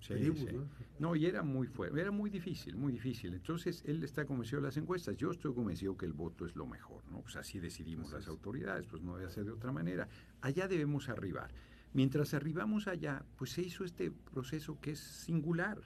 [0.08, 0.67] tribus, ¿no?
[1.00, 3.34] No, y era muy fuerte, era muy difícil, muy difícil.
[3.34, 5.15] Entonces él está convencido de las encuestas.
[5.17, 7.22] Yo estoy convencido que el voto es lo mejor, ¿no?
[7.22, 10.08] Pues así decidimos las autoridades, pues no debe ser de otra manera.
[10.41, 11.52] Allá debemos arribar.
[11.93, 15.82] Mientras arribamos allá, pues se hizo este proceso que es singular,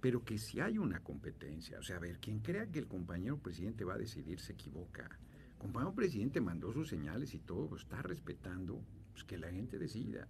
[0.00, 3.38] pero que si hay una competencia, o sea, a ver, quien crea que el compañero
[3.38, 5.18] presidente va a decidir se equivoca.
[5.52, 8.80] El compañero presidente mandó sus señales y todo, pues, está respetando
[9.12, 10.28] pues, que la gente decida.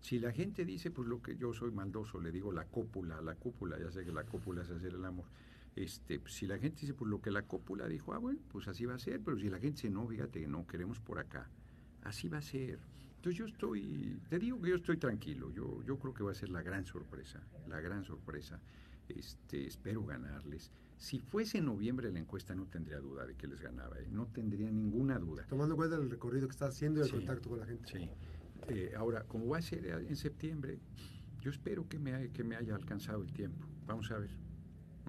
[0.00, 3.34] Si la gente dice, pues lo que yo soy maldoso, le digo la cópula, la
[3.34, 5.26] cúpula, ya sé que la cópula es hacer el amor.
[5.74, 8.84] Este, si la gente dice, pues lo que la cópula dijo, ah, bueno, pues así
[8.84, 11.50] va a ser, pero si la gente dice, no, fíjate, no queremos por acá,
[12.02, 12.78] así va a ser.
[13.18, 16.34] Entonces yo estoy, te digo que yo estoy tranquilo, yo, yo creo que va a
[16.34, 18.60] ser la gran sorpresa, la gran sorpresa.
[19.08, 20.70] Este, espero ganarles.
[20.98, 24.06] Si fuese en noviembre la encuesta no tendría duda de que les ganaba, ¿eh?
[24.08, 25.44] no tendría ninguna duda.
[25.48, 27.88] Tomando en cuenta el recorrido que está haciendo y el contacto con la gente.
[27.88, 28.08] Sí.
[28.68, 30.78] Eh, ahora, como va a ser en septiembre,
[31.40, 33.66] yo espero que me, que me haya alcanzado el tiempo.
[33.86, 34.30] Vamos a ver.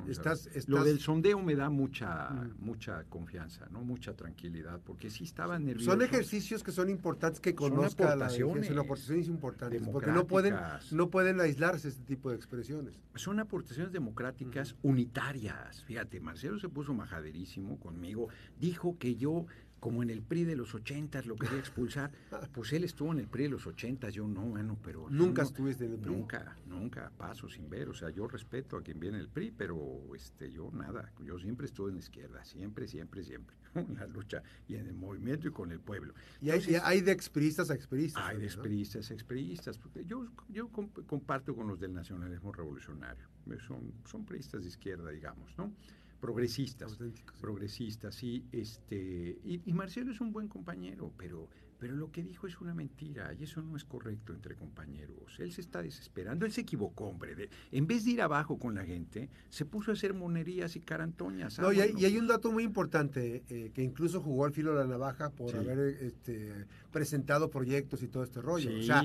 [0.07, 2.55] Estás, Lo del sondeo me da mucha mm.
[2.59, 5.93] mucha confianza, no mucha tranquilidad, porque sí estaban nerviosos.
[5.93, 10.55] Son ejercicios que son importantes que conozca la gente, son aportaciones importantes, porque no pueden
[10.91, 12.99] no pueden aislarse este tipo de expresiones.
[13.15, 15.83] Son aportaciones democráticas unitarias.
[15.83, 19.45] Fíjate, Marcelo se puso majaderísimo conmigo, dijo que yo
[19.79, 22.11] como en el PRI de los ochentas lo quería expulsar,
[22.53, 25.09] pues él estuvo en el PRI de los ochentas, yo no, bueno, pero...
[25.09, 26.11] ¿Nunca estuviste en el PRI?
[26.11, 29.77] Nunca, nunca, paso sin ver, o sea, yo respeto a quien viene el PRI, pero
[30.15, 34.43] este, yo nada, yo siempre estuve en la izquierda, siempre, siempre, siempre, en la lucha
[34.67, 36.13] y en el movimiento y con el pueblo.
[36.41, 38.23] Y hay, hay de expriistas a expriistas.
[38.23, 43.27] Hay de expriistas a expriistas, porque yo, yo comparto con los del nacionalismo revolucionario,
[43.67, 45.73] son, son priistas de izquierda, digamos, ¿no?
[46.19, 46.97] Progresistas,
[47.39, 52.59] progresistas, sí, este, y, Marcelo es un buen compañero, pero, pero lo que dijo es
[52.59, 55.39] una mentira y eso no es correcto entre compañeros.
[55.39, 57.49] Él se está desesperando, él se equivocó, hombre.
[57.71, 61.57] en vez de ir abajo con la gente, se puso a hacer monerías y carantoñas.
[61.59, 64.87] No, y, hay, un dato muy importante, eh, que incluso jugó al filo de la
[64.87, 68.77] navaja por haber este, presentado proyectos y todo este rollo.
[68.77, 69.03] O sea,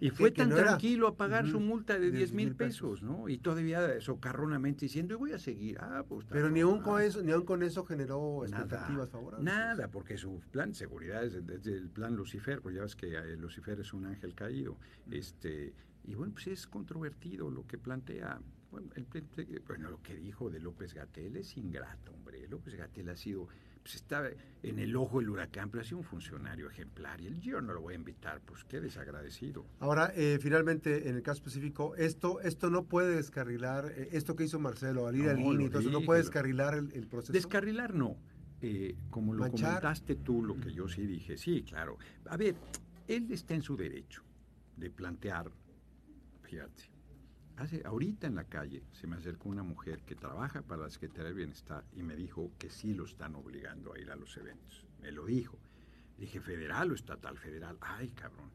[0.00, 3.28] y fue tan tranquilo a pagar su multa de 10 mil pesos, ¿no?
[3.28, 5.78] Y todavía socarronamente diciendo, voy a seguir.
[5.78, 9.44] Ah, pues, Pero ni aún, con eso, ni aún con eso generó expectativas favorables.
[9.44, 13.14] Nada, porque su plan de seguridad es desde el plan Lucifer, pues ya ves que
[13.14, 14.78] eh, Lucifer es un ángel caído.
[15.10, 18.40] este Y bueno, pues es controvertido lo que plantea.
[18.70, 19.06] Bueno, el,
[19.66, 22.46] bueno, lo que dijo de López Gatel es ingrato, hombre.
[22.48, 23.48] López Gatel ha sido
[23.82, 24.30] pues está
[24.62, 27.72] en el ojo del huracán, pero ha sido un funcionario ejemplar y el yo no
[27.72, 29.64] lo voy a invitar, pues qué desagradecido.
[29.78, 34.44] Ahora, eh, finalmente, en el caso específico, esto esto no puede descarrilar, eh, esto que
[34.44, 37.32] hizo Marcelo al ir al INE, entonces no puede descarrilar el, proceso.
[37.32, 38.16] Descarrilar no.
[38.62, 41.96] Eh, como lo comentaste tú, lo que yo sí dije, sí, claro.
[42.26, 42.54] A ver,
[43.08, 44.22] él está en su derecho
[44.76, 45.50] de plantear,
[46.42, 46.90] fíjate,
[47.84, 51.34] ahorita en la calle se me acercó una mujer que trabaja para la Secretaría del
[51.34, 54.86] Bienestar y me dijo que sí lo están obligando a ir a los eventos.
[55.00, 55.58] Me lo dijo.
[56.18, 57.78] Dije, federal o estatal, federal.
[57.80, 58.50] Ay, cabrón.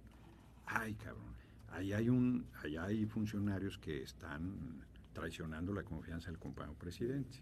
[0.65, 1.35] Ay, cabrón.
[1.69, 7.39] Ahí hay un, ahí hay funcionarios que están traicionando la confianza del compañero presidente.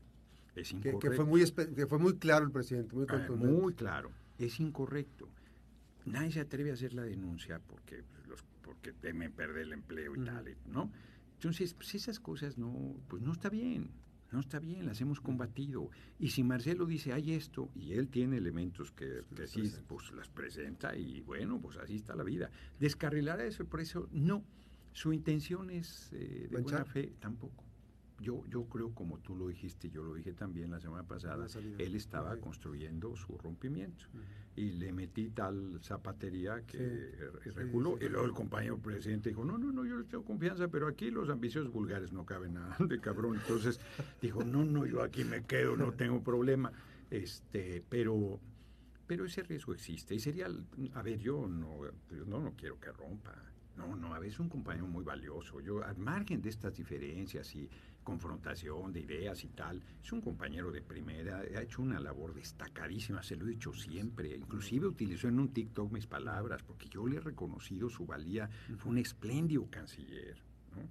[0.56, 1.00] Es incorrecto.
[1.00, 1.44] Que, fue muy
[1.76, 4.12] que fue muy claro el presidente, muy ah, muy claro.
[4.38, 5.28] Es incorrecto.
[6.06, 10.24] Nadie se atreve a hacer la denuncia porque los porque temen perder el empleo y
[10.24, 10.92] tal, ¿no?
[11.44, 13.90] Entonces, pues esas cosas no, pues no está bien,
[14.32, 15.90] no está bien, las hemos combatido.
[16.18, 20.96] Y si Marcelo dice, hay esto, y él tiene elementos que, sí, pues las presenta,
[20.96, 22.50] y bueno, pues así está la vida.
[22.80, 24.42] Descarrilar a eso, por eso, no.
[24.94, 27.66] Su intención es eh, de buena fe, tampoco
[28.24, 31.46] yo, yo creo, como tú lo dijiste, yo lo dije también la semana pasada,
[31.78, 34.06] él estaba construyendo su rompimiento.
[34.56, 37.12] Y le metí tal zapatería que
[37.56, 37.98] reguló.
[38.02, 41.12] y luego el compañero presidente dijo, no, no, no, yo le tengo confianza, pero aquí
[41.12, 43.36] los ambiciosos vulgares no caben nada de cabrón.
[43.36, 43.80] Entonces
[44.22, 46.72] dijo, no, no, yo aquí me quedo, no tengo problema.
[47.12, 48.40] Este, pero
[49.06, 50.16] pero ese riesgo existe.
[50.16, 50.48] Y sería,
[50.94, 51.82] a ver, yo no,
[52.26, 53.36] no, no quiero que rompa.
[53.76, 55.60] No, no, a veces es un compañero muy valioso.
[55.60, 57.70] Yo, al margen de estas diferencias y
[58.04, 63.24] confrontación de ideas y tal, es un compañero de primera, ha hecho una labor destacadísima,
[63.24, 64.36] se lo he dicho siempre.
[64.36, 68.50] Inclusive utilizó en un TikTok mis palabras, porque yo le he reconocido su valía.
[68.78, 70.38] Fue un espléndido canciller.
[70.76, 70.82] ¿no?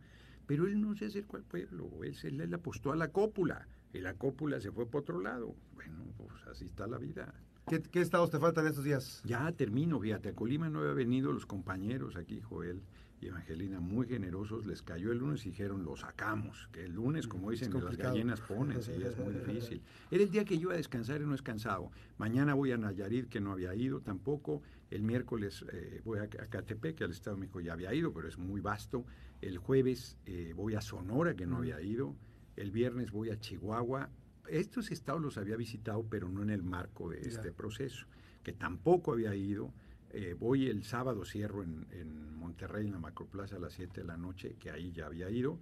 [0.46, 3.68] Pero él no se acercó al pueblo, él, él apostó a la cópula.
[3.92, 5.54] Y la cópula se fue para otro lado.
[5.74, 7.34] Bueno, pues así está la vida.
[7.68, 9.22] ¿Qué, ¿Qué, estados te faltan estos días?
[9.24, 12.82] Ya termino, fíjate, a Colima no había venido los compañeros aquí, Joel
[13.22, 17.28] y Evangelina, muy generosos, les cayó el lunes y dijeron, lo sacamos, que el lunes,
[17.28, 19.80] como dicen, las gallinas ponen, sí, es muy difícil.
[20.10, 21.90] Era el día que yo iba a descansar y no he descansado.
[22.18, 24.62] Mañana voy a Nayarit, que no había ido tampoco.
[24.90, 28.26] El miércoles eh, voy a, Catepec, que al Estado de México ya había ido, pero
[28.26, 29.06] es muy vasto.
[29.40, 32.16] El jueves eh, voy a Sonora, que no había ido.
[32.56, 34.10] El viernes voy a Chihuahua,
[34.48, 38.06] estos estados los había visitado, pero no en el marco de este proceso,
[38.42, 39.72] que tampoco había ido.
[40.12, 44.06] Eh, voy el sábado, cierro en, en, Monterrey, en la Macroplaza, a las 7 de
[44.06, 45.58] la noche, que ahí ya había ido,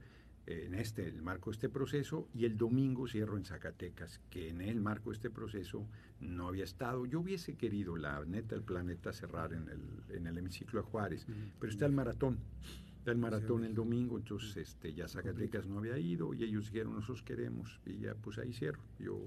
[0.47, 4.49] eh, en este, el marco de este proceso, y el domingo cierro en Zacatecas, que
[4.49, 5.87] en el marco de este proceso
[6.19, 7.07] no había estado.
[7.07, 11.27] Yo hubiese querido, la neta, el planeta cerrar en el, en el hemiciclo de Juárez,
[11.29, 11.53] uh -huh.
[11.61, 12.39] pero está el maratón
[13.07, 17.23] el maratón el domingo, entonces este, ya Zacatecas no había ido y ellos dijeron, nosotros
[17.23, 19.19] queremos, y ya pues ahí cierro, yo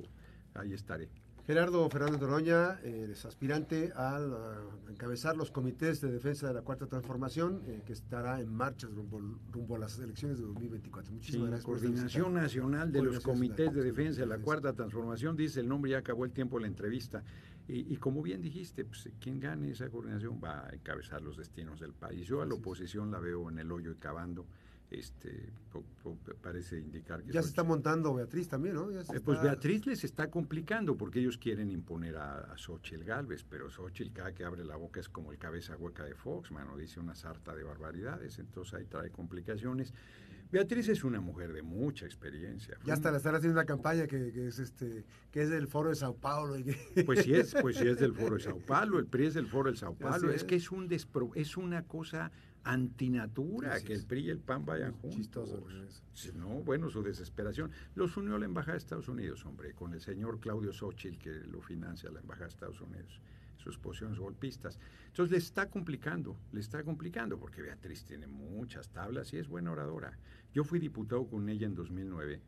[0.54, 1.10] ahí estaré.
[1.46, 6.62] Gerardo Fernández Doroña eh, es aspirante a, a, encabezar los comités de defensa de la
[6.62, 9.20] Cuarta Transformación, eh, que estará en marcha rumbo,
[9.52, 11.12] rumbo, a las elecciones de 2024.
[11.12, 11.66] Muchísimas sí, gracias.
[11.66, 15.98] Coordinación Nacional de los Comités de Defensa de la Cuarta Transformación, dice el nombre, ya
[15.98, 17.22] acabó el tiempo de la entrevista.
[17.68, 21.82] Y, y, como bien dijiste, pues, quien gane esa coordinación va a encabezar los destinos
[21.82, 22.26] del país.
[22.26, 24.46] Yo a la oposición la veo en el hoyo y cavando.
[24.94, 27.32] Este, po, po, parece indicar que...
[27.32, 28.92] Ya se está montando Beatriz también, ¿no?
[28.92, 33.70] Eh, pues Beatriz les está complicando porque ellos quieren imponer a, a Xochitl Galvez, pero
[33.72, 37.00] Xochitl cada que abre la boca es como el cabeza hueca de Fox, mano, dice
[37.00, 39.94] una sarta de barbaridades, entonces ahí trae complicaciones.
[40.52, 42.78] Beatriz es una mujer de mucha experiencia.
[42.86, 45.90] Ya hasta le están haciendo una campaña que, que, es este que es del Foro
[45.90, 46.56] de Sao Paulo.
[46.56, 47.04] Y que...
[47.08, 49.48] Pues sí es, pues sí es del Foro de Sao Paulo, el PRI es del
[49.48, 50.30] Foro de Sao Paulo.
[50.30, 50.36] Es.
[50.36, 50.44] es.
[50.44, 52.32] que es un despro, es una cosa
[52.64, 55.18] antinatura que el PRI y el PAN vayan juntos.
[55.18, 55.66] Chistoso.
[56.38, 57.72] No, bueno, su desesperación.
[57.96, 61.62] Los unió la Embajada de Estados Unidos, hombre, con el señor Claudio Xochitl que lo
[61.62, 63.22] financia la Embajada de Estados Unidos
[63.64, 64.78] sus posiciones golpistas.
[65.08, 69.72] Entonces le está complicando, le está complicando, porque Beatriz tiene muchas tablas y es buena
[69.72, 70.18] oradora.
[70.54, 72.42] Yo fui diputado con ella en 2009,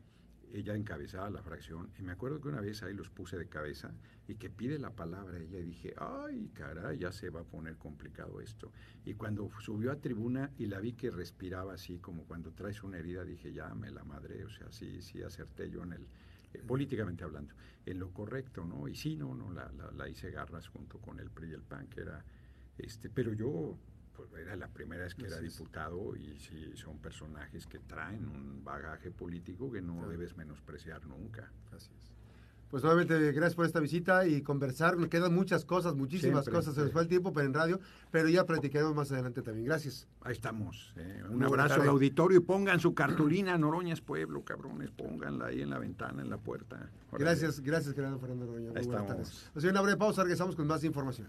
[0.52, 3.92] ella encabezaba la fracción, y me acuerdo que una vez ahí los puse de cabeza
[4.28, 7.76] y que pide la palabra ella y dije, ay, caray, ya se va a poner
[7.76, 8.72] complicado esto.
[9.04, 12.98] Y cuando subió a tribuna y la vi que respiraba así, como cuando traes una
[12.98, 16.06] herida, dije, ya me la madre, o sea, sí, sí acerté yo en el
[16.52, 17.54] eh, políticamente hablando,
[17.84, 18.88] en lo correcto, ¿no?
[18.88, 21.62] Y sí, no, no, la, la, la, hice garras junto con el PRI y el
[21.62, 22.24] PAN, que era,
[22.78, 23.78] este, pero yo,
[24.16, 28.64] pues era la primera vez que era diputado y sí, son personajes que traen un
[28.64, 31.50] bagaje político que no debes menospreciar nunca.
[31.72, 32.16] Así es.
[32.70, 34.96] Pues nuevamente, gracias por esta visita y conversar.
[34.96, 36.74] Me quedan muchas cosas, muchísimas Siempre, cosas.
[36.74, 39.66] Se nos fue el tiempo, pero en radio, pero ya platicaremos más adelante también.
[39.66, 40.08] Gracias.
[40.22, 40.92] Ahí estamos.
[40.96, 41.22] Eh.
[41.30, 44.90] Un Muy abrazo al auditorio y pongan su cartulina Noroña es pueblo, cabrones.
[44.90, 46.90] Pónganla ahí en la ventana, en la puerta.
[47.12, 48.72] Gracias, gracias, Gerardo Fernando Noroña.
[48.72, 49.50] Muy buenas tardes.
[49.54, 51.28] Nos una breve pausa, regresamos con más información.